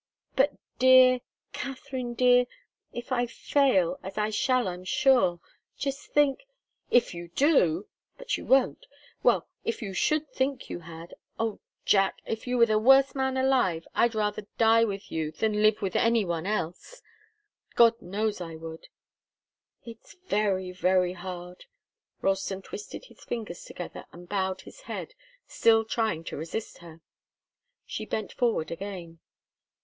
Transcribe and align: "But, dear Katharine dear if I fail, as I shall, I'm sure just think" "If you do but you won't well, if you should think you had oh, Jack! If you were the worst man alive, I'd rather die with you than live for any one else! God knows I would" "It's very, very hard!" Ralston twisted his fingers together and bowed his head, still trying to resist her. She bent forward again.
"But, 0.35 0.55
dear 0.79 1.21
Katharine 1.53 2.15
dear 2.15 2.45
if 2.91 3.11
I 3.11 3.27
fail, 3.27 3.99
as 4.01 4.17
I 4.17 4.31
shall, 4.31 4.67
I'm 4.67 4.83
sure 4.83 5.39
just 5.77 6.07
think" 6.11 6.47
"If 6.99 7.13
you 7.13 7.27
do 7.27 7.87
but 8.17 8.35
you 8.35 8.43
won't 8.43 8.87
well, 9.21 9.47
if 9.63 9.79
you 9.83 9.93
should 9.93 10.27
think 10.31 10.71
you 10.71 10.79
had 10.79 11.13
oh, 11.37 11.59
Jack! 11.85 12.17
If 12.25 12.47
you 12.47 12.57
were 12.57 12.65
the 12.65 12.79
worst 12.79 13.13
man 13.13 13.37
alive, 13.37 13.87
I'd 13.93 14.15
rather 14.15 14.47
die 14.57 14.83
with 14.83 15.11
you 15.11 15.31
than 15.33 15.61
live 15.61 15.77
for 15.77 15.95
any 15.95 16.25
one 16.25 16.47
else! 16.47 17.03
God 17.75 18.01
knows 18.01 18.41
I 18.41 18.55
would" 18.55 18.87
"It's 19.85 20.15
very, 20.25 20.71
very 20.71 21.13
hard!" 21.13 21.65
Ralston 22.23 22.63
twisted 22.63 23.05
his 23.05 23.23
fingers 23.23 23.65
together 23.65 24.05
and 24.11 24.27
bowed 24.27 24.61
his 24.61 24.81
head, 24.81 25.13
still 25.45 25.85
trying 25.85 26.23
to 26.23 26.37
resist 26.37 26.79
her. 26.79 27.01
She 27.85 28.07
bent 28.07 28.33
forward 28.33 28.71
again. 28.71 29.19